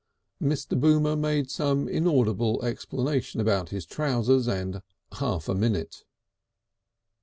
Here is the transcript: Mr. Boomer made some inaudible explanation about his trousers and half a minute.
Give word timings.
Mr. 0.41 0.79
Boomer 0.79 1.15
made 1.15 1.51
some 1.51 1.87
inaudible 1.87 2.65
explanation 2.65 3.39
about 3.39 3.69
his 3.69 3.85
trousers 3.85 4.47
and 4.47 4.81
half 5.19 5.47
a 5.47 5.53
minute. 5.53 6.05